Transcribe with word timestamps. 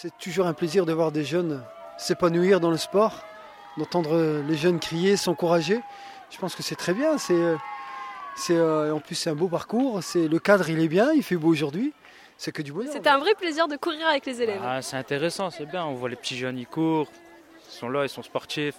C'est 0.00 0.16
toujours 0.16 0.46
un 0.46 0.54
plaisir 0.54 0.86
de 0.86 0.92
voir 0.92 1.10
des 1.10 1.24
jeunes 1.24 1.60
s'épanouir 1.96 2.60
dans 2.60 2.70
le 2.70 2.76
sport, 2.76 3.24
d'entendre 3.78 4.44
les 4.46 4.54
jeunes 4.54 4.78
crier, 4.78 5.16
s'encourager. 5.16 5.80
Je 6.30 6.38
pense 6.38 6.54
que 6.54 6.62
c'est 6.62 6.76
très 6.76 6.94
bien. 6.94 7.18
C'est, 7.18 7.56
c'est, 8.36 8.54
euh, 8.54 8.94
en 8.94 9.00
plus, 9.00 9.16
c'est 9.16 9.28
un 9.28 9.34
beau 9.34 9.48
parcours. 9.48 10.00
C'est, 10.04 10.28
le 10.28 10.38
cadre, 10.38 10.70
il 10.70 10.78
est 10.78 10.86
bien, 10.86 11.12
il 11.14 11.24
fait 11.24 11.34
beau 11.34 11.48
aujourd'hui. 11.48 11.92
C'est 12.36 12.52
que 12.52 12.62
du 12.62 12.72
bonheur. 12.72 12.92
C'était 12.92 13.08
un 13.08 13.18
vrai 13.18 13.34
plaisir 13.34 13.66
de 13.66 13.74
courir 13.74 14.06
avec 14.06 14.24
les 14.24 14.40
élèves. 14.40 14.60
Ah, 14.62 14.82
c'est 14.82 14.96
intéressant, 14.96 15.50
c'est 15.50 15.66
bien. 15.66 15.84
On 15.84 15.94
voit 15.94 16.08
les 16.08 16.14
petits 16.14 16.36
jeunes, 16.36 16.58
ils 16.58 16.68
courent. 16.68 17.10
Ils 17.68 17.72
sont 17.72 17.88
là, 17.88 18.04
ils 18.04 18.08
sont 18.08 18.22
sportifs. 18.22 18.76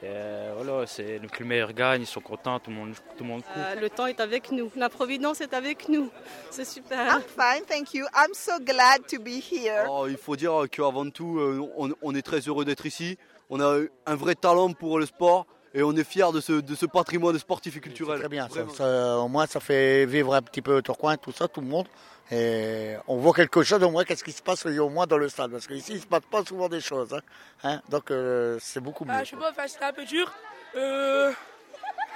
Et 0.00 0.06
euh, 0.06 0.52
voilà, 0.56 0.86
c'est 0.86 1.18
le 1.18 1.44
meilleur 1.44 1.72
gagne, 1.72 2.02
ils 2.02 2.06
sont 2.06 2.20
contents, 2.20 2.60
tout 2.60 2.70
le 2.70 2.76
monde, 2.76 2.94
tout 3.16 3.24
le 3.24 3.28
monde 3.30 3.42
court. 3.42 3.52
Euh, 3.56 3.74
le 3.80 3.90
temps 3.90 4.06
est 4.06 4.20
avec 4.20 4.52
nous, 4.52 4.70
la 4.76 4.88
providence 4.88 5.40
est 5.40 5.52
avec 5.52 5.88
nous. 5.88 6.08
C'est 6.50 6.64
super. 6.64 7.16
I'm 7.16 7.22
fine, 7.22 7.64
thank 7.66 7.94
you. 7.94 8.06
I'm 8.14 8.32
so 8.32 8.52
glad 8.64 9.06
to 9.08 9.18
be 9.20 9.42
here. 9.50 9.86
Oh, 9.90 10.06
il 10.08 10.16
faut 10.16 10.36
dire 10.36 10.52
qu'avant 10.70 11.10
tout, 11.10 11.40
euh, 11.40 11.60
on, 11.76 11.92
on 12.00 12.14
est 12.14 12.22
très 12.22 12.38
heureux 12.38 12.64
d'être 12.64 12.86
ici. 12.86 13.18
On 13.50 13.60
a 13.60 13.80
un 14.06 14.14
vrai 14.14 14.36
talent 14.36 14.72
pour 14.72 15.00
le 15.00 15.06
sport 15.06 15.46
et 15.74 15.82
on 15.82 15.92
est 15.96 16.04
fiers 16.04 16.30
de 16.32 16.40
ce, 16.40 16.52
de 16.52 16.74
ce 16.76 16.86
patrimoine 16.86 17.36
sportif 17.36 17.76
et 17.76 17.80
culturel. 17.80 18.20
Très 18.20 18.28
bien, 18.28 18.48
ça, 18.48 18.66
ça, 18.72 19.18
au 19.18 19.26
moins 19.26 19.46
ça 19.46 19.58
fait 19.58 20.06
vivre 20.06 20.32
un 20.32 20.42
petit 20.42 20.62
peu 20.62 20.80
Tourcoing, 20.80 21.16
tout 21.16 21.32
ça, 21.32 21.48
tout 21.48 21.60
le 21.60 21.66
monde. 21.66 21.88
Et 22.30 22.94
on 23.06 23.16
voit 23.16 23.32
quelque 23.32 23.62
chose 23.62 23.82
au 23.82 23.90
moins, 23.90 24.04
qu'est-ce 24.04 24.24
qui 24.24 24.32
se 24.32 24.42
passe 24.42 24.66
au 24.66 24.88
moins 24.90 25.06
dans 25.06 25.16
le 25.16 25.28
stade, 25.28 25.50
parce 25.50 25.66
qu'ici 25.66 25.92
il 25.92 25.96
ne 25.96 26.00
se 26.00 26.06
passe 26.06 26.24
pas 26.30 26.44
souvent 26.44 26.68
des 26.68 26.80
choses. 26.80 27.14
Hein. 27.14 27.20
Hein? 27.64 27.80
Donc 27.88 28.10
euh, 28.10 28.58
c'est 28.60 28.80
beaucoup 28.80 29.04
mieux. 29.04 29.14
Ah, 29.14 29.24
je 29.24 29.30
sais 29.30 29.36
pas, 29.36 29.52
c'était 29.66 29.84
un 29.84 29.92
peu 29.92 30.04
dur. 30.04 30.30
Euh, 30.76 31.32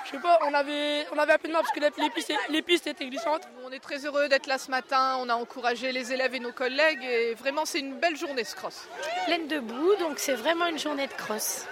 je 0.04 0.10
sais 0.10 0.18
pas, 0.18 0.38
on 0.46 0.52
avait, 0.52 1.06
on 1.12 1.18
avait 1.18 1.32
un 1.32 1.38
peu 1.38 1.48
de 1.48 1.52
mal 1.54 1.62
parce 1.62 1.74
que 1.74 1.80
les 1.80 2.10
pistes, 2.10 2.32
les 2.50 2.60
pistes 2.60 2.86
étaient 2.86 3.06
glissantes. 3.06 3.48
On 3.64 3.70
est 3.70 3.78
très 3.78 4.04
heureux 4.04 4.28
d'être 4.28 4.46
là 4.46 4.58
ce 4.58 4.70
matin, 4.70 5.16
on 5.18 5.30
a 5.30 5.34
encouragé 5.34 5.92
les 5.92 6.12
élèves 6.12 6.34
et 6.34 6.40
nos 6.40 6.52
collègues 6.52 7.02
et 7.02 7.34
vraiment 7.34 7.64
c'est 7.64 7.80
une 7.80 7.98
belle 7.98 8.16
journée 8.16 8.44
ce 8.44 8.54
cross. 8.54 8.88
Pleine 9.24 9.46
de 9.48 9.60
boue, 9.60 9.96
donc 9.98 10.18
c'est 10.18 10.34
vraiment 10.34 10.66
une 10.66 10.78
journée 10.78 11.06
de 11.06 11.12
cross. 11.14 11.66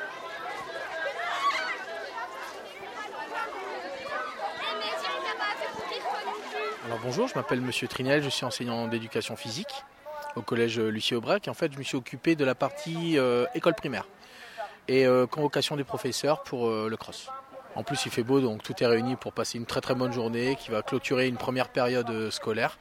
Bonjour, 6.99 7.29
je 7.29 7.35
m'appelle 7.37 7.61
Monsieur 7.61 7.87
Trinel, 7.87 8.21
je 8.23 8.29
suis 8.29 8.45
enseignant 8.45 8.89
d'éducation 8.89 9.37
physique 9.37 9.85
au 10.35 10.43
collège 10.43 10.81
Lucie 10.81 11.15
Aubrac. 11.15 11.47
En 11.47 11.55
fait, 11.55 11.73
je 11.73 11.79
me 11.79 11.85
suis 11.85 11.97
occupé 11.97 12.35
de 12.35 12.45
la 12.45 12.57
partie 12.57 13.17
euh, 13.17 13.47
école 13.55 13.75
primaire 13.75 14.07
et 14.89 15.07
euh, 15.07 15.27
convocation 15.27 15.77
des 15.77 15.85
professeurs 15.85 16.43
pour 16.43 16.67
euh, 16.67 16.89
le 16.91 16.97
cross. 16.97 17.31
En 17.77 17.85
plus, 17.85 18.05
il 18.07 18.11
fait 18.11 18.25
beau, 18.25 18.41
donc 18.41 18.65
tout 18.65 18.75
est 18.83 18.87
réuni 18.87 19.15
pour 19.15 19.33
passer 19.33 19.57
une 19.57 19.67
très 19.67 19.81
très 19.81 19.95
bonne 19.95 20.13
journée 20.13 20.57
qui 20.57 20.73
va 20.73 20.83
clôturer 20.83 21.29
une 21.29 21.37
première 21.37 21.69
période 21.69 22.31
scolaire 22.31 22.79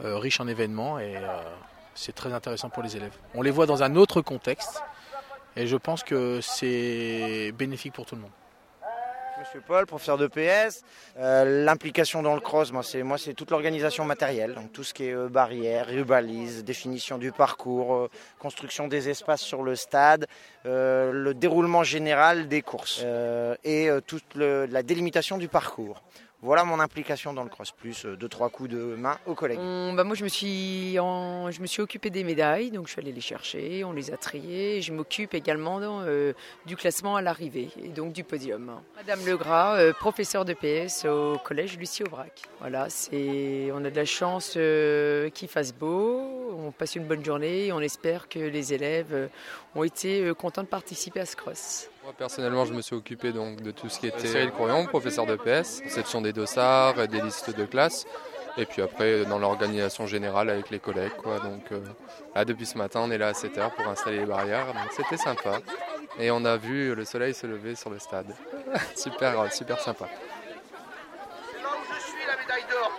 riche 0.00 0.40
en 0.40 0.48
événements 0.48 0.98
et 0.98 1.14
c'est 1.94 2.14
très 2.14 2.32
intéressant 2.32 2.68
pour 2.68 2.82
les 2.82 2.96
élèves. 2.96 3.16
On 3.34 3.42
les 3.42 3.52
voit 3.52 3.66
dans 3.66 3.84
un 3.84 3.94
autre 3.94 4.22
contexte 4.22 4.82
et 5.54 5.68
je 5.68 5.76
pense 5.76 6.02
que 6.02 6.40
c'est 6.42 7.52
bénéfique 7.56 7.92
pour 7.94 8.06
tout 8.06 8.16
le 8.16 8.22
monde. 8.22 8.32
Monsieur 9.38 9.60
Paul, 9.60 9.84
professeur 9.84 10.16
de 10.16 10.28
PS. 10.28 10.82
Euh, 11.18 11.64
L'implication 11.64 12.22
dans 12.22 12.34
le 12.34 12.40
cross, 12.40 12.72
moi 12.72 12.82
c'est 12.82 13.34
toute 13.34 13.50
l'organisation 13.50 14.06
matérielle, 14.06 14.54
donc 14.54 14.72
tout 14.72 14.82
ce 14.82 14.94
qui 14.94 15.04
est 15.04 15.12
euh, 15.12 15.28
barrières, 15.28 15.88
rubalise, 15.88 16.64
définition 16.64 17.18
du 17.18 17.32
parcours, 17.32 17.94
euh, 17.94 18.10
construction 18.38 18.88
des 18.88 19.10
espaces 19.10 19.42
sur 19.42 19.62
le 19.62 19.76
stade, 19.76 20.26
euh, 20.64 21.12
le 21.12 21.34
déroulement 21.34 21.82
général 21.82 22.48
des 22.48 22.62
courses 22.62 23.04
et 23.64 23.90
toute 24.06 24.36
la 24.36 24.82
délimitation 24.82 25.36
du 25.36 25.48
parcours. 25.48 26.02
Voilà 26.42 26.64
mon 26.64 26.80
implication 26.80 27.32
dans 27.32 27.42
le 27.44 27.48
cross, 27.48 27.72
plus 27.72 28.04
euh, 28.04 28.16
deux 28.16 28.28
trois 28.28 28.50
coups 28.50 28.70
de 28.70 28.94
main 28.96 29.16
aux 29.26 29.34
collègues. 29.34 29.58
Bah, 29.58 30.04
moi, 30.04 30.14
je 30.14 30.22
me 30.22 30.28
suis, 30.28 30.94
je 30.94 31.60
me 31.60 31.66
suis 31.66 31.82
occupée 31.82 32.10
des 32.10 32.24
médailles, 32.24 32.70
donc 32.70 32.86
je 32.86 32.92
suis 32.92 33.00
allée 33.00 33.12
les 33.12 33.20
chercher, 33.20 33.84
on 33.84 33.92
les 33.92 34.10
a 34.12 34.16
triées. 34.16 34.76
et 34.76 34.82
Je 34.82 34.92
m'occupe 34.92 35.34
également 35.34 35.80
euh, 35.82 36.32
du 36.66 36.76
classement 36.76 37.16
à 37.16 37.22
l'arrivée 37.22 37.68
et 37.82 37.88
donc 37.88 38.12
du 38.12 38.24
podium. 38.24 38.80
Madame 38.96 39.24
Legras, 39.26 39.78
euh, 39.78 39.92
professeure 39.92 40.44
de 40.44 40.54
PS 40.54 41.04
au 41.06 41.38
collège 41.42 41.78
Lucie 41.78 42.02
Aubrac. 42.02 42.42
Voilà, 42.60 42.88
c'est, 42.90 43.70
on 43.72 43.84
a 43.84 43.90
de 43.90 43.96
la 43.96 44.04
chance 44.04 44.54
euh, 44.56 45.30
qu'il 45.30 45.48
fasse 45.48 45.72
beau, 45.72 46.35
on 46.66 46.72
passe 46.72 46.96
une 46.96 47.04
bonne 47.06 47.24
journée, 47.24 47.66
et 47.66 47.72
on 47.72 47.80
espère 47.80 48.28
que 48.28 48.38
les 48.38 48.72
élèves 48.74 49.12
euh, 49.14 49.28
ont 49.74 49.84
été 49.84 50.22
euh, 50.22 50.34
contents 50.34 50.62
de 50.62 50.66
participer 50.68 51.20
à 51.20 51.26
ce 51.26 51.36
cross. 51.36 51.88
Moi 52.04 52.12
personnellement, 52.16 52.64
je 52.64 52.72
me 52.74 52.82
suis 52.82 52.94
occupé 52.96 53.32
donc 53.32 53.60
de 53.62 53.70
tout 53.70 53.88
ce 53.88 53.98
qui 54.00 54.06
était 54.08 54.26
Cyril 54.26 54.50
Courion, 54.52 54.86
professeur 54.86 55.26
de 55.26 55.36
PS, 55.36 55.80
conception 55.82 56.20
des 56.20 56.32
dossards, 56.32 57.08
des 57.08 57.20
listes 57.20 57.50
de 57.56 57.64
classe, 57.64 58.06
et 58.56 58.64
puis 58.66 58.82
après 58.82 59.24
dans 59.24 59.38
l'organisation 59.38 60.06
générale 60.06 60.50
avec 60.50 60.70
les 60.70 60.78
collègues. 60.78 61.12
Donc 61.24 61.72
euh, 61.72 61.80
là, 62.34 62.44
depuis 62.44 62.66
ce 62.66 62.76
matin, 62.78 63.00
on 63.04 63.10
est 63.10 63.18
là 63.18 63.28
à 63.28 63.32
7h 63.32 63.74
pour 63.74 63.86
installer 63.88 64.18
les 64.20 64.26
barrières, 64.26 64.66
donc 64.66 64.92
c'était 64.92 65.16
sympa. 65.16 65.58
Et 66.18 66.30
on 66.30 66.44
a 66.44 66.56
vu 66.56 66.94
le 66.94 67.04
soleil 67.04 67.34
se 67.34 67.46
lever 67.46 67.74
sur 67.74 67.90
le 67.90 67.98
stade. 67.98 68.34
super, 68.96 69.52
super 69.52 69.78
sympa. 69.80 70.08
Je 71.52 72.00
suis 72.02 72.26
la 72.26 72.36
médaille 72.36 72.64
d'or. 72.70 72.90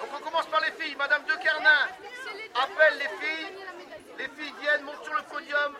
Donc 0.00 0.08
on 0.20 0.24
commence 0.24 0.46
par 0.46 0.60
les 0.62 0.72
filles. 0.82 0.96
Madame 0.98 1.22
de 1.24 1.34
Kernin 1.42 1.86
appelle 2.54 2.98
les 2.98 3.08
filles. 3.24 3.52
Les 4.18 4.24
filles 4.24 4.54
viennent, 4.60 4.82
montent 4.84 5.04
sur 5.04 5.14
le 5.14 5.22
podium. 5.32 5.74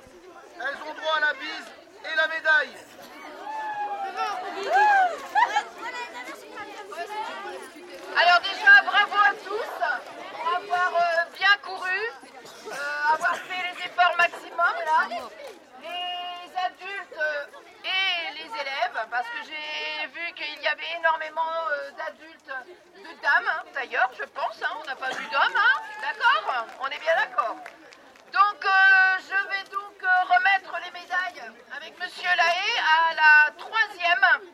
Elles 0.58 0.76
ont 0.88 0.94
droit 0.94 1.16
à 1.16 1.20
la 1.20 1.32
bise 1.34 1.66
et 2.04 2.16
la 2.16 2.28
médaille. 2.28 2.76
Alors 8.16 8.40
déjà, 8.40 8.82
bravo 8.84 9.16
à 9.24 9.32
tous 9.44 9.72
pour 10.34 10.54
avoir 10.54 10.92
euh, 10.94 11.24
bien 11.36 11.56
couru, 11.62 12.00
euh, 12.68 13.14
avoir 13.14 13.36
fait 13.36 13.62
les 13.72 13.86
efforts 13.86 14.16
maximum 14.18 14.74
là. 14.84 15.08
Les 15.82 16.56
adultes 16.66 17.18
euh, 17.18 17.44
et 17.84 18.34
les 18.34 18.50
élèves, 18.60 18.98
parce 19.10 19.26
que 19.26 19.38
j'ai 19.46 20.06
vu 20.08 20.32
qu'il 20.34 20.62
y 20.62 20.66
avait 20.66 20.92
énormément 20.98 21.50
euh, 21.70 21.90
d'adultes, 21.96 22.52
de 22.96 23.22
dames 23.22 23.48
hein, 23.48 23.62
d'ailleurs, 23.74 24.10
je 24.18 24.24
pense. 24.24 24.60
hein. 24.62 24.76
on 24.82 24.86
n'a 24.86 24.96
pas 24.96 25.08
vu 25.10 25.24
d'hommes, 25.30 25.56
hein. 25.56 25.80
d'accord 26.02 26.66
On 26.82 26.86
est 26.88 27.00
bien 27.00 27.14
Donc 27.50 28.64
euh, 28.64 29.18
je 29.26 29.48
vais 29.48 29.64
donc 29.70 29.98
euh, 30.02 30.34
remettre 30.34 30.72
les 30.84 30.92
médailles 31.00 31.50
avec 31.76 31.98
Monsieur 31.98 32.28
Lahaye 32.36 32.78
à 32.78 33.14
la 33.14 33.50
troisième. 33.58 34.50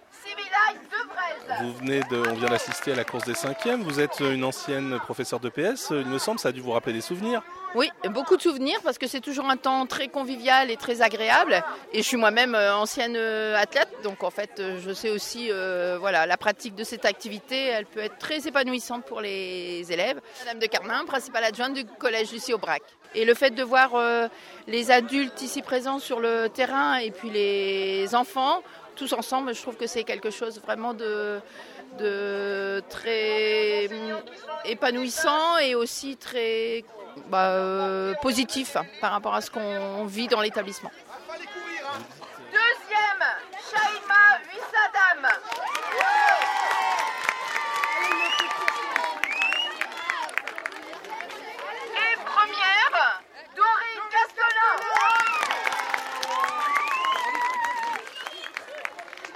Vous 1.62 1.72
venez 1.74 2.00
de, 2.10 2.16
on 2.28 2.34
vient 2.34 2.48
d'assister 2.48 2.92
à 2.92 2.96
la 2.96 3.04
course 3.04 3.24
des 3.24 3.34
cinquièmes. 3.34 3.82
Vous 3.82 4.00
êtes 4.00 4.20
une 4.20 4.44
ancienne 4.44 4.98
professeure 4.98 5.40
de 5.40 5.48
PS. 5.48 5.88
Il 5.90 6.06
me 6.06 6.18
semble, 6.18 6.38
ça 6.38 6.48
a 6.48 6.52
dû 6.52 6.60
vous 6.60 6.72
rappeler 6.72 6.92
des 6.92 7.00
souvenirs. 7.00 7.42
Oui, 7.74 7.90
beaucoup 8.10 8.36
de 8.36 8.42
souvenirs 8.42 8.78
parce 8.82 8.98
que 8.98 9.06
c'est 9.06 9.20
toujours 9.20 9.48
un 9.48 9.56
temps 9.56 9.86
très 9.86 10.08
convivial 10.08 10.70
et 10.70 10.76
très 10.76 11.02
agréable. 11.02 11.62
Et 11.92 11.98
je 11.98 12.08
suis 12.08 12.16
moi-même 12.16 12.54
euh, 12.54 12.74
ancienne 12.74 13.16
euh, 13.16 13.56
athlète, 13.56 13.88
donc 14.02 14.22
en 14.22 14.30
fait, 14.30 14.60
euh, 14.60 14.78
je 14.84 14.92
sais 14.92 15.10
aussi, 15.10 15.48
euh, 15.50 15.96
voilà, 15.98 16.26
la 16.26 16.36
pratique 16.36 16.74
de 16.74 16.84
cette 16.84 17.04
activité, 17.04 17.66
elle 17.66 17.86
peut 17.86 18.00
être 18.00 18.18
très 18.18 18.46
épanouissante 18.46 19.04
pour 19.04 19.20
les 19.20 19.84
élèves. 19.90 20.20
Madame 20.44 20.58
de 20.58 20.66
Carmin, 20.66 21.04
principale 21.04 21.44
adjointe 21.44 21.74
du 21.74 21.84
collège 21.84 22.32
Lucie 22.32 22.54
Aubrac. 22.54 22.82
Et 23.14 23.24
le 23.24 23.34
fait 23.34 23.50
de 23.50 23.62
voir 23.62 23.94
euh, 23.94 24.28
les 24.66 24.90
adultes 24.90 25.40
ici 25.42 25.62
présents 25.62 25.98
sur 25.98 26.20
le 26.20 26.48
terrain 26.48 26.96
et 26.98 27.10
puis 27.10 27.30
les 27.30 28.14
enfants, 28.14 28.62
tous 28.96 29.12
ensemble, 29.12 29.54
je 29.54 29.62
trouve 29.62 29.76
que 29.76 29.86
c'est 29.86 30.02
quelque 30.02 30.30
chose 30.30 30.60
vraiment 30.60 30.94
de, 30.94 31.40
très 32.88 33.88
hum, 33.88 34.20
épanouissant 34.64 35.58
et 35.58 35.74
aussi 35.74 36.16
très 36.16 36.84
bah, 37.28 37.50
euh, 37.50 38.14
positif 38.22 38.76
par 39.00 39.12
rapport 39.12 39.34
à 39.34 39.40
ce 39.40 39.50
qu'on 39.50 40.04
vit 40.06 40.28
dans 40.28 40.40
l'établissement. 40.40 40.90
Deuxième, 42.50 43.24
Shaima 43.70 44.40
Huissadam. 44.48 45.28
Et 51.94 52.16
première, 52.24 53.22
Dorine 53.54 54.06
Castelin. 54.10 54.74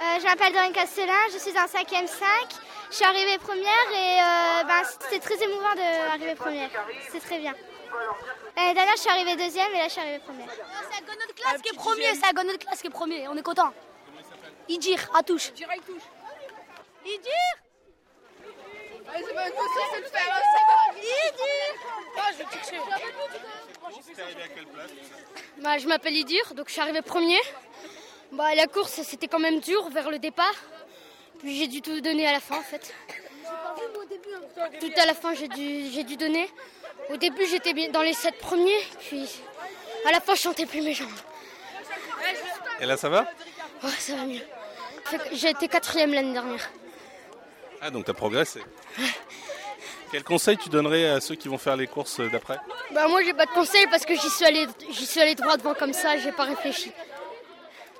je 0.19 0.25
m'appelle 0.25 0.53
Dorine 0.53 0.73
Castellin, 0.73 1.13
je 1.31 1.37
suis 1.37 1.51
en 1.51 1.65
5e 1.65 2.07
5. 2.07 2.27
Je 2.89 2.95
suis 2.95 3.05
arrivée 3.05 3.37
première 3.37 3.87
et 3.93 4.19
euh, 4.19 4.63
ben, 4.67 4.83
c'était 4.83 5.19
très 5.19 5.41
émouvant 5.43 5.73
d'arriver 5.75 6.35
première. 6.35 6.69
C'est 7.09 7.19
très 7.21 7.39
bien. 7.39 7.53
L'année 8.57 8.73
dernière, 8.73 8.95
je 8.95 9.01
suis 9.01 9.09
arrivée 9.09 9.35
deuxième 9.35 9.71
et 9.73 9.77
là, 9.77 9.85
je 9.85 9.91
suis 9.91 10.01
arrivée 10.01 10.19
première. 10.19 10.49
C'est 10.49 11.09
à 11.09 11.15
notre 11.15 11.35
classe 11.35 11.61
qui 11.61 11.69
est 11.69 11.77
premier, 11.77 12.15
c'est 12.15 12.25
à 12.25 12.43
notre 12.43 12.59
classe 12.59 12.81
qui 12.81 12.87
est 12.87 12.91
premier, 12.91 13.27
on 13.27 13.37
est 13.37 13.43
content. 13.43 13.71
Idir, 14.67 15.09
à 15.13 15.23
touche. 15.23 15.51
Idir. 15.51 15.71
C'est 19.13 19.21
de 20.01 20.07
faire 20.07 20.41
Ah, 22.17 22.31
je 22.31 22.37
vais 22.37 22.43
te 22.45 22.51
chercher. 22.53 22.77
Bah, 25.57 25.77
je 25.77 25.87
m'appelle 25.87 26.15
Idir, 26.15 26.53
donc 26.53 26.67
je 26.67 26.73
suis 26.73 26.81
arrivé 26.81 27.01
premier. 27.01 27.39
Bah, 28.31 28.55
la 28.55 28.67
course, 28.67 29.01
c'était 29.03 29.27
quand 29.27 29.39
même 29.39 29.59
dur 29.59 29.89
vers 29.89 30.09
le 30.09 30.19
départ. 30.19 30.55
Puis 31.39 31.57
j'ai 31.57 31.67
dû 31.67 31.81
tout 31.81 31.99
donner 32.01 32.27
à 32.27 32.31
la 32.31 32.39
fin, 32.39 32.57
en 32.57 32.61
fait. 32.61 32.93
Tout 34.79 34.91
à 34.97 35.05
la 35.05 35.13
fin, 35.13 35.33
j'ai 35.33 35.47
dû, 35.47 35.91
j'ai 35.91 36.03
dû 36.03 36.15
donner. 36.15 36.49
Au 37.09 37.17
début, 37.17 37.45
j'étais 37.45 37.73
bien 37.73 37.89
dans 37.89 38.03
les 38.03 38.13
sept 38.13 38.37
premiers, 38.37 38.79
puis 38.99 39.27
à 40.07 40.11
la 40.11 40.19
fin, 40.19 40.35
je 40.35 40.41
sentais 40.41 40.65
plus 40.65 40.81
mes 40.81 40.93
jambes. 40.93 41.09
Et 42.79 42.85
là, 42.85 42.95
ça 42.95 43.09
va? 43.09 43.27
Oh, 43.83 43.87
ça 43.97 44.15
va 44.15 44.25
mieux. 44.25 44.41
J'ai 45.33 45.49
été 45.49 45.67
quatrième 45.67 46.13
l'année 46.13 46.33
dernière. 46.33 46.69
Ah, 47.81 47.89
donc 47.89 48.05
tu 48.05 48.11
as 48.11 48.13
progressé. 48.13 48.61
Quel 50.11 50.23
conseil 50.23 50.57
tu 50.57 50.69
donnerais 50.69 51.09
à 51.09 51.21
ceux 51.21 51.35
qui 51.35 51.47
vont 51.47 51.57
faire 51.57 51.75
les 51.75 51.87
courses 51.87 52.19
d'après? 52.19 52.59
Bah 52.91 53.07
moi 53.07 53.23
j'ai 53.23 53.33
pas 53.33 53.45
de 53.45 53.51
conseil 53.51 53.87
parce 53.87 54.05
que 54.05 54.13
j'y 54.13 54.29
suis 54.29 54.45
allé 54.45 54.67
j'y 54.89 55.05
suis 55.05 55.21
allé 55.21 55.35
droit 55.35 55.55
devant 55.55 55.73
comme 55.73 55.93
ça, 55.93 56.17
j'ai 56.17 56.33
pas 56.33 56.43
réfléchi. 56.43 56.91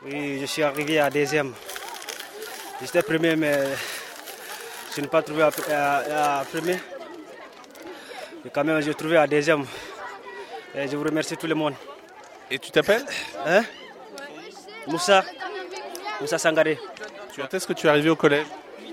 Oui, 0.04 0.40
je 0.42 0.46
suis 0.46 0.64
arrivé 0.64 1.00
à 1.00 1.10
deuxième. 1.10 1.54
J'étais 2.82 3.04
premier 3.04 3.36
mais 3.36 3.56
je 4.96 5.02
n'ai 5.02 5.08
pas 5.08 5.22
trouvé 5.22 5.44
à, 5.44 5.50
à- 5.72 6.40
à 6.42 6.46
premier. 6.46 6.78
Et 8.46 8.50
quand 8.50 8.64
même 8.64 8.82
j'ai 8.82 8.94
trouvé 8.96 9.18
à 9.18 9.28
deuxième. 9.28 9.66
Et 10.76 10.88
je 10.88 10.96
vous 10.96 11.04
remercie 11.04 11.38
tout 11.38 11.48
le 11.48 11.56
monde. 11.56 11.76
Et 12.50 12.58
tu 12.60 12.72
t'appelles 12.72 13.06
Hein? 13.46 13.64
Moussa. 14.88 15.24
Moussa 16.20 16.38
Sangaré. 16.38 16.80
Tu 17.34 17.42
quand 17.42 17.54
est-ce 17.54 17.68
que 17.68 17.74
tu 17.74 17.88
es 17.88 17.90
arrivé 17.90 18.10
au 18.10 18.16
collège 18.16 18.46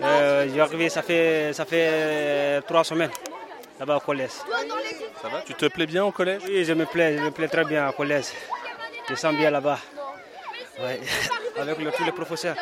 Euh, 0.02 0.46
j'ai 0.52 0.60
arrivé, 0.60 0.88
ça 0.90 1.02
fait, 1.02 1.52
ça 1.52 1.64
fait 1.64 1.88
euh, 1.90 2.60
trois 2.60 2.84
semaines 2.84 3.10
là-bas 3.80 3.96
au 3.96 4.00
collège. 4.00 4.36
Ça 5.22 5.28
va 5.28 5.40
Tu 5.46 5.54
te 5.54 5.66
plais 5.66 5.86
bien 5.86 6.04
au 6.04 6.12
collège? 6.12 6.42
Oui, 6.46 6.64
je 6.64 6.72
me 6.74 6.84
plais, 6.86 7.16
je 7.18 7.22
me 7.22 7.30
plais 7.32 7.48
très 7.48 7.64
bien 7.64 7.88
au 7.88 7.92
collège. 7.92 8.26
Je 9.08 9.14
sens 9.16 9.34
bien 9.34 9.50
là-bas. 9.50 9.78
Ouais. 10.80 11.00
Avec 11.60 11.78
le- 11.78 11.90
tous 11.92 12.04
les 12.04 12.12
professeurs. 12.12 12.56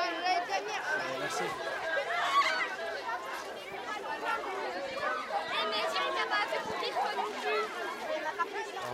Merci. 1.21 1.43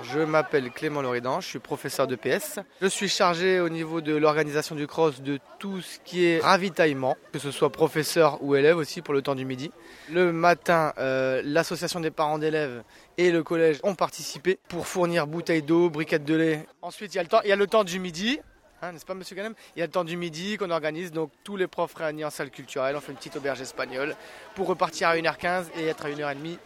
Je 0.04 0.18
m'appelle 0.20 0.70
Clément 0.70 1.00
Loridan, 1.00 1.40
je 1.40 1.46
suis 1.48 1.58
professeur 1.58 2.06
de 2.06 2.16
PS. 2.16 2.58
Je 2.82 2.86
suis 2.86 3.08
chargé 3.08 3.60
au 3.60 3.68
niveau 3.68 4.00
de 4.00 4.14
l'organisation 4.14 4.74
du 4.74 4.86
cross 4.86 5.22
de 5.22 5.38
tout 5.58 5.80
ce 5.80 5.98
qui 6.04 6.26
est 6.26 6.40
ravitaillement, 6.40 7.16
que 7.32 7.38
ce 7.38 7.50
soit 7.50 7.70
professeur 7.70 8.42
ou 8.42 8.54
élève 8.56 8.76
aussi 8.76 9.00
pour 9.00 9.14
le 9.14 9.22
temps 9.22 9.34
du 9.34 9.44
midi. 9.44 9.70
Le 10.10 10.32
matin, 10.32 10.92
euh, 10.98 11.40
l'association 11.44 12.00
des 12.00 12.10
parents 12.10 12.38
d'élèves 12.38 12.82
et 13.16 13.30
le 13.30 13.42
collège 13.42 13.78
ont 13.84 13.94
participé 13.94 14.58
pour 14.68 14.86
fournir 14.86 15.26
bouteilles 15.26 15.62
d'eau, 15.62 15.88
briquettes 15.88 16.24
de 16.24 16.34
lait. 16.34 16.66
Ensuite, 16.82 17.14
il 17.14 17.16
y 17.16 17.20
a 17.20 17.22
le 17.22 17.28
temps, 17.28 17.40
il 17.44 17.48
y 17.48 17.52
a 17.52 17.56
le 17.56 17.66
temps 17.66 17.84
du 17.84 17.98
midi. 18.00 18.40
Hein, 18.82 18.92
N'est-ce 18.92 19.06
pas, 19.06 19.14
monsieur 19.14 19.34
Ganem? 19.36 19.54
Il 19.76 19.80
y 19.80 19.82
a 19.82 19.86
le 19.86 19.92
temps 19.92 20.04
du 20.04 20.16
midi 20.16 20.56
qu'on 20.58 20.70
organise, 20.70 21.12
donc 21.12 21.30
tous 21.44 21.56
les 21.56 21.66
profs 21.66 21.94
réunis 21.94 22.24
en 22.24 22.30
salle 22.30 22.50
culturelle. 22.50 22.96
On 22.96 23.00
fait 23.00 23.12
une 23.12 23.18
petite 23.18 23.36
auberge 23.36 23.60
espagnole 23.60 24.16
pour 24.54 24.66
repartir 24.66 25.08
à 25.08 25.16
1h15 25.16 25.66
et 25.76 25.86
être 25.86 26.04
à 26.04 26.10
1h30 26.10 26.58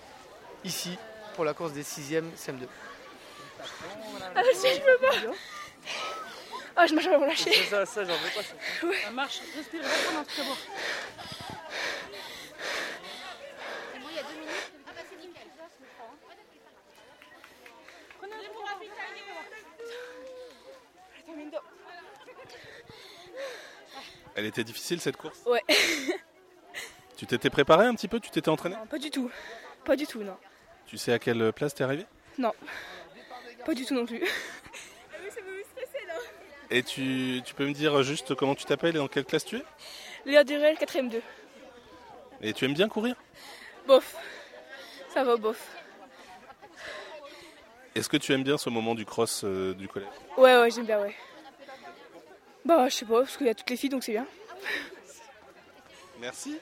ici 0.65 0.99
pour 1.35 1.45
la 1.45 1.55
course 1.55 1.73
des 1.73 1.83
6e 1.83 2.25
CM2. 2.37 2.67
Ah, 4.35 4.43
si, 4.55 4.67
je 4.69 4.81
peux 4.81 4.99
pas. 5.07 5.35
Ah, 6.77 6.87
je 6.87 6.95
marche 6.95 7.07
pas 7.07 7.19
lâcher. 7.19 7.53
Ça, 7.65 7.87
ça, 7.87 8.05
j'en 8.05 8.13
veux 8.13 8.31
pas. 8.35 8.43
ça. 8.43 8.87
Ouais. 8.87 9.11
marche, 9.13 9.41
respire, 9.57 9.83
reprends 9.83 10.19
notre 10.19 10.37
d'abord. 10.37 10.59
Elle 24.35 24.45
était 24.47 24.65
difficile 24.65 25.01
cette 25.01 25.17
course? 25.17 25.41
Ouais. 25.47 25.63
Tu 27.17 27.27
t'étais 27.27 27.49
préparé 27.49 27.87
un 27.87 27.95
petit 27.95 28.09
peu? 28.09 28.21
Tu 28.21 28.31
t'étais 28.31 28.51
entraîné? 28.51 28.77
Pas 28.91 28.99
du 28.99 29.11
tout. 29.11 29.31
Pas 29.85 29.97
du 29.97 30.07
tout, 30.07 30.23
non. 30.23 30.37
Tu 30.87 30.99
sais 30.99 31.13
à 31.13 31.19
quelle 31.19 31.53
place 31.53 31.75
t'es 31.75 31.85
arrivé? 31.85 32.05
Non. 32.39 32.53
Pas 33.65 33.75
du 33.75 33.87
tout 33.87 33.95
non 33.95 34.05
plus. 34.05 34.23
Et 36.71 36.83
tu, 36.83 37.41
tu 37.45 37.55
peux 37.55 37.67
me 37.67 37.73
dire 37.73 38.03
juste 38.03 38.35
comment 38.35 38.55
tu 38.55 38.65
t'appelles 38.65 38.97
et 38.97 38.99
dans 38.99 39.09
quelle 39.09 39.25
classe 39.25 39.45
tu 39.45 39.57
es? 39.57 39.63
Léa 40.27 40.45
Durel, 40.45 40.77
4ème 40.77 41.09
2. 41.09 41.23
Et 42.43 42.53
tu 42.53 42.65
aimes 42.65 42.75
bien 42.75 42.89
courir? 42.89 43.15
Bof. 43.87 44.17
Ça 45.15 45.25
va, 45.25 45.37
bof. 45.37 45.69
Est-ce 47.95 48.09
que 48.09 48.17
tu 48.17 48.33
aimes 48.35 48.43
bien 48.43 48.59
ce 48.59 48.69
moment 48.69 48.95
du 48.95 49.07
cross 49.07 49.43
euh, 49.45 49.73
du 49.75 49.89
collège? 49.89 50.09
Ouais, 50.37 50.61
ouais, 50.61 50.71
j'aime 50.71 50.85
bien, 50.85 51.01
ouais. 51.01 51.15
Bah, 52.67 52.89
je 52.89 52.95
sais 52.97 53.05
pas, 53.05 53.21
parce 53.21 53.37
qu'il 53.37 53.47
y 53.47 53.51
a 53.51 53.55
toutes 53.55 53.71
les 53.71 53.77
filles, 53.77 53.91
donc 53.91 54.03
c'est 54.03 54.13
bien. 54.13 54.27
Merci. 56.21 56.59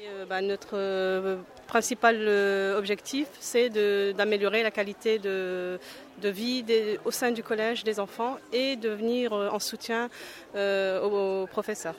Et, 0.00 0.06
euh, 0.08 0.24
bah, 0.24 0.40
notre 0.40 0.76
euh, 0.76 1.36
principal 1.66 2.16
euh, 2.20 2.78
objectif, 2.78 3.26
c'est 3.40 3.70
d'améliorer 4.14 4.62
la 4.62 4.70
qualité 4.70 5.18
de, 5.18 5.78
de 6.18 6.28
vie 6.28 6.62
des- 6.62 7.00
au 7.04 7.10
sein 7.10 7.30
du 7.32 7.42
collège 7.42 7.82
des 7.84 7.98
enfants 7.98 8.38
et 8.52 8.76
de 8.76 8.90
venir 8.90 9.32
en 9.32 9.58
soutien 9.58 10.08
euh, 10.54 11.00
aux, 11.02 11.42
aux 11.42 11.46
professeurs. 11.46 11.96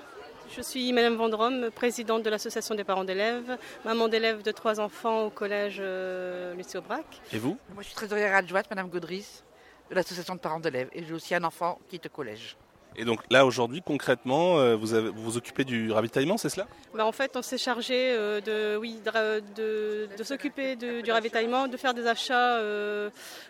Je 0.55 0.61
suis 0.61 0.93
Madame 0.93 1.15
Vendrome, 1.15 1.69
présidente 1.71 2.23
de 2.23 2.29
l'association 2.29 2.75
des 2.75 2.83
parents 2.83 3.03
d'élèves, 3.05 3.57
maman 3.85 4.07
d'élèves 4.07 4.41
de 4.43 4.51
trois 4.51 4.79
enfants 4.79 5.25
au 5.25 5.29
collège 5.29 5.77
euh, 5.79 6.53
Lucie 6.55 6.77
Aubrac. 6.77 7.05
Et 7.33 7.39
vous? 7.39 7.57
Moi, 7.73 7.81
je 7.81 7.87
suis 7.87 7.95
trésorière 7.95 8.35
adjointe, 8.35 8.69
Madame 8.69 8.89
Gaudris, 8.89 9.41
de 9.89 9.95
l'association 9.95 10.35
de 10.35 10.39
parents 10.39 10.59
d'élèves. 10.59 10.89
Et 10.93 11.03
j'ai 11.03 11.13
aussi 11.13 11.33
un 11.35 11.43
enfant 11.43 11.79
qui 11.89 11.95
est 11.95 12.05
au 12.05 12.09
collège. 12.09 12.55
Et 12.95 13.05
donc 13.05 13.21
là 13.31 13.43
aujourd'hui 13.43 13.81
concrètement, 13.83 14.59
euh, 14.59 14.75
vous, 14.75 14.93
avez- 14.93 15.09
vous 15.09 15.23
vous 15.23 15.37
occupez 15.37 15.63
du 15.65 15.91
ravitaillement, 15.91 16.37
c'est 16.37 16.49
cela? 16.49 16.67
Bah, 16.93 17.07
en 17.07 17.11
fait, 17.11 17.35
on 17.35 17.41
s'est 17.41 17.57
chargé 17.57 18.11
euh, 18.15 18.39
de, 18.39 18.77
oui, 18.77 18.99
de, 19.03 19.39
de- 19.55 20.09
de 20.15 20.23
s'occuper 20.23 20.75
de- 20.75 21.01
du 21.01 21.11
ravitaillement, 21.11 21.67
de 21.67 21.75
faire 21.75 21.95
des 21.95 22.05
achats 22.05 22.57
euh, 22.57 23.09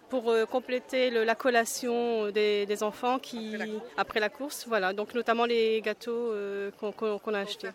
pour 0.09 0.31
euh, 0.31 0.45
compléter 0.45 1.09
le- 1.09 1.25
la 1.25 1.35
collation 1.35 2.30
des, 2.31 2.65
des 2.65 2.83
enfants 2.83 3.19
qui, 3.19 3.57
après 3.97 4.21
la 4.21 4.30
course, 4.30 4.63
voilà. 4.65 4.94
Donc 4.94 5.13
notamment 5.13 5.44
les 5.44 5.81
gâteaux 5.81 6.31
euh, 6.31 6.71
qu'on 6.80 6.94
qu'on- 6.94 7.19
qu'on 7.19 7.33
a 7.33 7.39
achetés. 7.39 7.68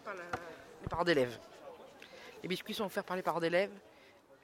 Les 0.82 0.88
parents 0.88 1.04
d'élèves. 1.04 1.36
Les 2.42 2.48
biscuits 2.48 2.72
sont 2.72 2.86
offerts 2.86 3.04
par 3.04 3.16
les 3.16 3.22
parents 3.22 3.40
d'élèves. 3.40 3.72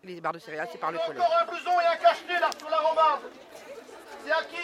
Les 0.03 0.21
barres 0.21 0.35
de 0.35 0.39
céréales, 0.39 0.69
c'est 0.71 0.77
par 0.77 0.93
le 0.93 0.99
collège. 1.07 1.23
Encore 1.23 1.39
un 1.41 1.47
blouson 1.47 1.71
et 1.81 1.87
un 1.87 1.97
cache-nez 1.97 2.39
là 2.39 2.51
sur 2.59 2.69
la 2.69 2.77
rambarde. 2.77 3.23
C'est 4.25 4.33
à 4.33 4.43
qui 4.45 4.57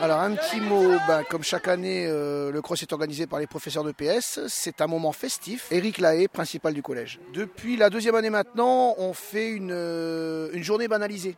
Alors 0.00 0.20
un 0.20 0.34
petit 0.34 0.60
mot, 0.60 0.90
ben, 1.08 1.24
comme 1.24 1.42
chaque 1.42 1.68
année, 1.68 2.06
euh, 2.06 2.50
le 2.50 2.60
cross 2.60 2.82
est 2.82 2.92
organisé 2.92 3.26
par 3.26 3.38
les 3.38 3.46
professeurs 3.46 3.84
de 3.84 3.92
PS. 3.92 4.40
C'est 4.48 4.80
un 4.82 4.86
moment 4.86 5.12
festif. 5.12 5.72
Éric 5.72 5.98
Lahaye, 5.98 6.28
principal 6.28 6.74
du 6.74 6.82
collège. 6.82 7.18
Depuis 7.32 7.76
la 7.76 7.88
deuxième 7.88 8.14
année 8.14 8.30
maintenant, 8.30 8.94
on 8.98 9.14
fait 9.14 9.48
une, 9.48 9.72
euh, 9.72 10.50
une 10.52 10.62
journée 10.62 10.88
banalisée. 10.88 11.36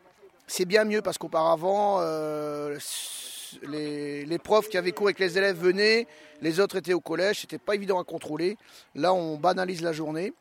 C'est 0.48 0.64
bien 0.64 0.84
mieux 0.84 1.02
parce 1.02 1.18
qu'auparavant, 1.18 1.98
euh, 2.00 2.78
les, 3.62 4.24
les 4.24 4.38
profs 4.38 4.68
qui 4.68 4.76
avaient 4.76 4.92
cours 4.92 5.06
avec 5.06 5.20
les 5.20 5.38
élèves 5.38 5.56
venaient, 5.56 6.06
les 6.40 6.58
autres 6.58 6.76
étaient 6.76 6.94
au 6.94 7.00
collège, 7.00 7.42
c'était 7.42 7.58
pas 7.58 7.74
évident 7.76 8.00
à 8.00 8.04
contrôler. 8.04 8.56
Là, 8.94 9.14
on 9.14 9.36
banalise 9.36 9.82
la 9.82 9.92
journée. 9.92 10.32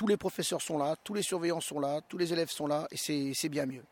Tous 0.00 0.06
les 0.06 0.16
professeurs 0.16 0.62
sont 0.62 0.78
là, 0.78 0.96
tous 1.04 1.12
les 1.12 1.20
surveillants 1.20 1.60
sont 1.60 1.78
là, 1.78 2.00
tous 2.08 2.16
les 2.16 2.32
élèves 2.32 2.48
sont 2.48 2.66
là, 2.66 2.88
et 2.90 2.96
c'est 3.34 3.48
bien 3.50 3.66
mieux. 3.66 3.84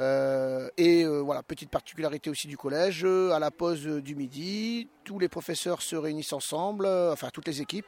Euh, 0.00 0.70
et 0.78 1.04
euh, 1.04 1.18
voilà, 1.18 1.42
petite 1.42 1.68
particularité 1.68 2.30
aussi 2.30 2.48
du 2.48 2.56
collège, 2.56 3.04
à 3.04 3.38
la 3.38 3.50
pause 3.50 3.82
du 3.82 4.16
midi, 4.16 4.88
tous 5.04 5.18
les 5.18 5.28
professeurs 5.28 5.82
se 5.82 5.96
réunissent 5.96 6.32
ensemble, 6.32 6.86
euh, 6.86 7.12
enfin 7.12 7.28
toutes 7.30 7.46
les 7.46 7.60
équipes, 7.60 7.84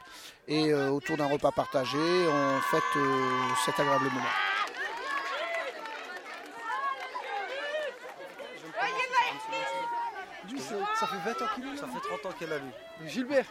et 0.46 0.70
euh, 0.70 0.90
autour 0.90 1.16
d'un 1.16 1.28
repas 1.28 1.50
partagé, 1.50 1.96
on 1.96 2.60
fête 2.60 2.82
euh, 2.98 3.30
cet 3.64 3.80
agréable 3.80 4.04
moment. 4.04 4.26
Lui, 10.50 10.60
ça 10.60 11.06
fait 11.06 11.32
20 11.32 11.42
ans 11.42 11.48
qu'il 11.54 11.64
est 11.64 11.66
là. 11.68 11.76
Ça 11.80 11.86
fait 11.86 12.16
30 12.20 12.26
ans 12.26 12.36
qu'elle 12.38 12.52
a. 12.52 12.58
Mais 13.00 13.08
Gilbert. 13.08 13.46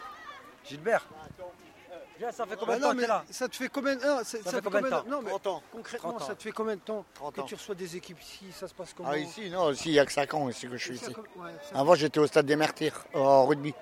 Gilbert 0.64 1.04
Ça 2.32 2.46
fait 2.46 2.56
combien 2.56 2.78
Bah 2.78 2.92
de 2.92 2.94
temps 2.94 3.00
que 3.00 3.06
là 3.08 3.24
Ça 3.30 3.48
te 3.48 3.56
fait 3.56 3.68
combien 3.68 3.94
non, 3.96 4.20
c'est- 4.24 4.42
Ça 4.42 4.52
fait 4.52 4.60
combien 4.62 4.80
de 4.82 4.88
temps 4.88 5.04
Non, 5.06 5.20
mais 5.22 5.30
30 5.30 5.46
ans. 5.48 5.62
concrètement, 5.72 6.10
30 6.12 6.22
ans. 6.22 6.26
ça 6.26 6.34
te 6.34 6.42
fait 6.42 6.52
combien 6.52 6.76
de 6.76 6.80
temps 6.80 7.04
30 7.14 7.34
que 7.36 7.40
tu 7.42 7.54
reçois 7.54 7.74
des 7.74 7.96
équipes 7.96 8.20
ici? 8.20 8.46
Ça 8.52 8.68
se 8.68 8.74
passe 8.74 8.94
comment? 8.94 9.10
Ah 9.10 9.18
ici, 9.18 9.50
non, 9.50 9.70
ici, 9.72 9.90
il 9.90 9.92
n'y 9.92 9.98
a 9.98 10.06
que 10.06 10.12
5 10.12 10.32
ans 10.34 10.48
ici 10.48 10.66
que 10.66 10.76
je 10.76 10.84
suis 10.84 10.94
Ici, 10.94 11.14
Avant, 11.74 11.94
j'étais 11.94 12.18
au 12.20 12.26
stade 12.26 12.46
des 12.46 12.56
Martyrs, 12.56 13.04
en 13.14 13.46
rugby. 13.46 13.74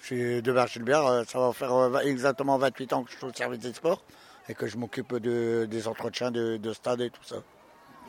Je 0.00 0.06
suis 0.06 0.42
de 0.42 0.66
Gilbert, 0.66 1.06
euh, 1.06 1.24
ça 1.24 1.38
va 1.38 1.52
faire 1.52 1.72
euh, 1.72 1.98
exactement 2.00 2.58
28 2.58 2.92
ans 2.92 3.04
que 3.04 3.12
je 3.12 3.16
suis 3.16 3.24
au 3.26 3.32
service 3.32 3.60
des 3.60 3.72
sports 3.72 4.02
et 4.48 4.54
que 4.54 4.66
je 4.66 4.76
m'occupe 4.76 5.14
de, 5.14 5.66
des 5.70 5.86
entretiens 5.86 6.32
de, 6.32 6.56
de 6.56 6.72
stade 6.72 7.00
et 7.00 7.10
tout 7.10 7.22
ça. 7.22 7.36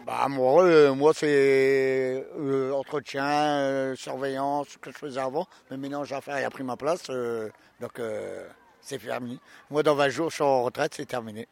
Bah, 0.05 0.27
moi, 0.27 0.63
euh, 0.63 0.93
moi 0.93 1.13
c'est 1.13 2.25
euh, 2.37 2.73
entretien, 2.73 3.25
euh, 3.25 3.95
surveillance, 3.95 4.69
ce 4.69 4.77
que 4.79 4.91
je 4.91 4.97
faisais 4.97 5.19
avant. 5.21 5.47
Mais 5.69 5.77
maintenant, 5.77 6.03
j'ai 6.03 6.15
affaire, 6.15 6.39
il 6.39 6.43
a 6.43 6.49
pris 6.49 6.63
ma 6.63 6.75
place, 6.75 7.03
euh, 7.09 7.49
donc 7.79 7.99
euh, 7.99 8.47
c'est 8.83 8.99
fini. 8.99 9.39
Moi, 9.71 9.81
dans 9.83 9.95
20 9.95 10.09
jours, 10.09 10.29
je 10.29 10.35
suis 10.35 10.43
en 10.43 10.63
retraite, 10.63 10.93
c'est 10.93 11.05
terminé. 11.05 11.47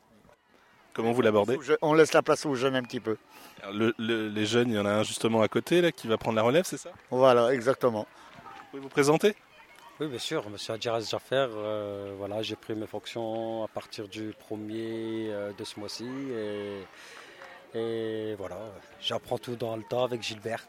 Comment 0.94 1.14
vous 1.14 1.22
l'abordez 1.22 1.58
On 1.82 1.94
laisse 1.94 2.12
la 2.14 2.22
place 2.22 2.46
aux 2.46 2.54
jeunes 2.56 2.76
un 2.76 2.84
petit 2.84 3.00
peu. 3.00 3.18
Le- 3.72 3.94
le- 3.98 4.28
Les 4.28 4.46
jeunes, 4.46 4.70
il 4.70 4.76
y 4.76 4.80
en 4.80 4.86
a 4.86 4.92
un 4.92 5.04
justement 5.04 5.42
à 5.42 5.48
côté 5.48 5.82
là 5.82 5.92
qui 5.92 6.08
va 6.08 6.18
prendre 6.18 6.36
la 6.36 6.42
relève, 6.44 6.66
c'est 6.66 6.78
ça 6.78 6.92
Voilà, 7.10 7.54
exactement. 7.54 8.06
Vous 8.46 8.66
pouvez 8.72 8.82
vous 8.84 8.90
présenter 8.90 9.36
Oui, 10.02 10.08
bien 10.08 10.20
sûr, 10.20 10.50
monsieur 10.50 10.74
Adjiraz 10.74 11.08
Jaffer, 11.10 11.48
euh, 11.50 12.14
voilà, 12.18 12.42
j'ai 12.42 12.56
pris 12.58 12.76
mes 12.76 12.88
fonctions 12.88 13.64
à 13.64 13.68
partir 13.70 14.08
du 14.10 14.32
1er 14.50 15.30
euh, 15.30 15.54
de 15.58 15.64
ce 15.64 15.80
mois-ci 15.80 16.06
et, 17.74 17.80
et 17.80 18.36
voilà, 18.36 18.58
j'apprends 19.00 19.38
tout 19.38 19.56
dans 19.56 19.76
le 19.78 19.84
temps 19.84 20.04
avec 20.04 20.22
Gilbert. 20.22 20.66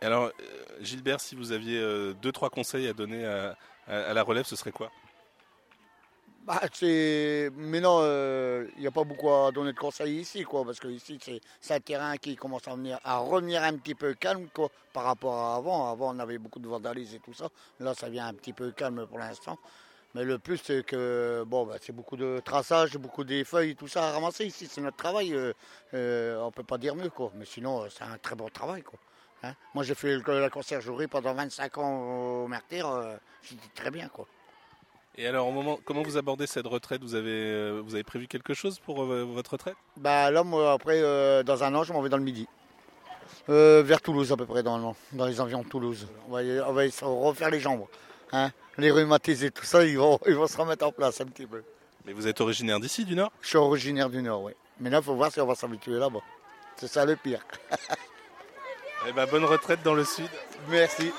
Alors, 0.00 0.26
euh, 0.26 0.32
Gilbert, 0.80 1.20
si 1.20 1.36
vous 1.36 1.52
aviez 1.52 1.78
euh, 1.78 2.12
deux, 2.14 2.32
trois 2.32 2.50
conseils 2.50 2.88
à 2.88 2.92
donner 2.92 3.24
à, 3.24 3.56
à- 3.86 4.10
à 4.10 4.14
la 4.14 4.22
relève, 4.22 4.44
ce 4.46 4.56
serait 4.56 4.72
quoi? 4.72 4.90
Bah. 6.48 6.62
Mais 6.80 7.80
non, 7.80 8.02
il 8.76 8.80
n'y 8.80 8.86
a 8.86 8.90
pas 8.90 9.04
beaucoup 9.04 9.30
à 9.30 9.52
donner 9.52 9.74
de 9.74 9.78
conseils 9.78 10.20
ici, 10.20 10.44
quoi, 10.44 10.64
parce 10.64 10.80
que 10.80 10.88
ici, 10.88 11.18
c'est, 11.60 11.74
un 11.74 11.80
terrain 11.80 12.16
qui 12.16 12.36
commence 12.36 12.66
à, 12.66 12.74
venir, 12.74 12.98
à 13.04 13.18
revenir 13.18 13.62
un 13.62 13.74
petit 13.76 13.94
peu 13.94 14.14
calme, 14.14 14.48
quoi, 14.54 14.70
par 14.94 15.04
rapport 15.04 15.34
à 15.34 15.56
avant. 15.56 15.90
Avant, 15.92 16.14
on 16.16 16.18
avait 16.18 16.38
beaucoup 16.38 16.58
de 16.58 16.66
vandalisme 16.66 17.16
et 17.16 17.20
tout 17.20 17.34
ça. 17.34 17.50
Là, 17.80 17.92
ça 17.92 18.08
vient 18.08 18.28
un 18.28 18.32
petit 18.32 18.54
peu 18.54 18.70
calme 18.72 19.06
pour 19.06 19.18
l'instant. 19.18 19.58
Mais 20.14 20.24
le 20.24 20.38
plus, 20.38 20.56
c'est 20.56 20.86
que, 20.86 21.44
bon, 21.46 21.66
bah, 21.66 21.76
c'est 21.82 21.92
beaucoup 21.92 22.16
de 22.16 22.40
traçage, 22.42 22.96
beaucoup 22.96 23.24
des 23.24 23.44
feuilles, 23.44 23.76
tout 23.76 23.88
ça 23.88 24.08
à 24.08 24.12
ramasser 24.12 24.46
ici. 24.46 24.66
C'est 24.70 24.80
notre 24.80 24.96
travail. 24.96 25.34
euh, 25.34 25.52
euh, 25.92 26.40
on 26.40 26.46
ne 26.46 26.50
peut 26.50 26.62
pas 26.64 26.78
dire 26.78 26.94
mieux, 26.94 27.10
quoi. 27.10 27.30
Mais 27.34 27.44
sinon, 27.44 27.82
euh, 27.82 27.88
c'est 27.90 28.04
un 28.04 28.16
très 28.16 28.34
bon 28.36 28.48
travail, 28.48 28.82
quoi. 28.82 28.98
Hein 29.42 29.52
Moi, 29.74 29.84
j'ai 29.84 29.94
fait 29.94 30.16
la 30.26 30.48
conciergerie 30.50 31.08
pendant 31.08 31.34
25 31.34 31.76
ans 31.78 32.42
au 32.44 32.48
Mertir. 32.48 32.88
euh, 32.88 33.16
J'étais 33.42 33.68
très 33.74 33.90
bien, 33.90 34.08
quoi. 34.08 34.26
Et 35.20 35.26
alors, 35.26 35.48
au 35.48 35.50
moment, 35.50 35.80
comment 35.84 36.02
vous 36.02 36.16
abordez 36.16 36.46
cette 36.46 36.68
retraite? 36.68 37.02
Vous 37.02 37.16
avez, 37.16 37.32
euh, 37.32 37.82
vous 37.84 37.94
avez 37.94 38.04
prévu 38.04 38.28
quelque 38.28 38.54
chose 38.54 38.78
pour 38.78 39.02
euh, 39.02 39.24
votre 39.24 39.50
retraite? 39.52 39.74
Bah 39.96 40.30
là, 40.30 40.44
moi, 40.44 40.72
après, 40.72 41.00
euh, 41.02 41.42
dans 41.42 41.64
un 41.64 41.74
an, 41.74 41.82
je 41.82 41.92
m'en 41.92 42.00
vais 42.00 42.08
dans 42.08 42.18
le 42.18 42.22
midi. 42.22 42.46
Euh, 43.48 43.82
vers 43.84 44.00
Toulouse, 44.00 44.30
à 44.30 44.36
peu 44.36 44.46
près, 44.46 44.62
dans, 44.62 44.94
dans 45.12 45.26
les 45.26 45.40
environs 45.40 45.62
de 45.62 45.68
Toulouse. 45.68 46.06
On 46.28 46.32
va, 46.32 46.40
on 46.68 46.72
va 46.72 46.82
refaire 47.02 47.50
les 47.50 47.58
jambes. 47.58 47.86
Hein 48.30 48.52
les 48.76 48.92
rhumatismes 48.92 49.46
et 49.46 49.50
tout 49.50 49.64
ça, 49.64 49.84
ils 49.84 49.98
vont, 49.98 50.20
ils 50.26 50.34
vont 50.34 50.46
se 50.46 50.56
remettre 50.56 50.86
en 50.86 50.92
place 50.92 51.20
un 51.20 51.26
petit 51.26 51.46
peu. 51.46 51.64
Mais 52.06 52.12
vous 52.12 52.28
êtes 52.28 52.40
originaire 52.40 52.78
d'ici, 52.78 53.04
du 53.04 53.16
Nord? 53.16 53.32
Je 53.42 53.48
suis 53.48 53.58
originaire 53.58 54.08
du 54.08 54.22
Nord, 54.22 54.44
oui. 54.44 54.52
Mais 54.78 54.88
là, 54.88 54.98
il 54.98 55.04
faut 55.04 55.16
voir 55.16 55.32
si 55.32 55.40
on 55.40 55.46
va 55.46 55.56
s'habituer 55.56 55.98
là-bas. 55.98 56.20
C'est 56.76 56.86
ça 56.88 57.04
le 57.04 57.16
pire. 57.16 57.44
Eh 59.06 59.12
ben, 59.12 59.26
bonne 59.26 59.44
retraite 59.44 59.80
dans 59.84 59.94
le 59.94 60.04
Sud. 60.04 60.28
Merci. 60.68 61.12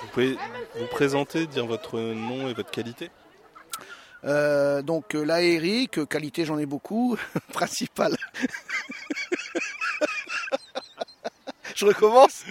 Vous 0.00 0.03
pouvez 0.14 0.38
vous 0.76 0.86
présenter, 0.86 1.48
dire 1.48 1.66
votre 1.66 1.98
nom 1.98 2.48
et 2.48 2.54
votre 2.54 2.70
qualité 2.70 3.10
Euh, 4.24 4.80
donc 4.80 5.16
euh, 5.16 5.24
là, 5.24 5.42
Eric, 5.42 5.98
euh, 5.98 6.06
qualité, 6.06 6.44
j'en 6.44 6.56
ai 6.56 6.66
beaucoup. 6.66 7.18
Principal. 7.52 8.16
Je 11.74 11.84
recommence 11.84 12.44